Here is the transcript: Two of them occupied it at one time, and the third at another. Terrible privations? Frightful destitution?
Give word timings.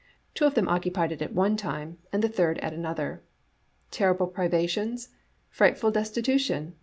Two 0.33 0.45
of 0.45 0.55
them 0.55 0.67
occupied 0.67 1.11
it 1.11 1.21
at 1.21 1.31
one 1.31 1.55
time, 1.55 1.99
and 2.11 2.23
the 2.23 2.27
third 2.27 2.57
at 2.57 2.73
another. 2.73 3.21
Terrible 3.91 4.25
privations? 4.25 5.09
Frightful 5.47 5.91
destitution? 5.91 6.73